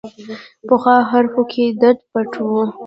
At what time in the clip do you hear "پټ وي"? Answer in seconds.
2.11-2.63